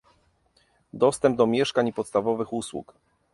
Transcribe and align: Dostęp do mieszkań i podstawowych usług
Dostęp 0.93 1.37
do 1.37 1.47
mieszkań 1.47 1.87
i 1.87 1.93
podstawowych 1.93 2.53
usług 2.53 2.93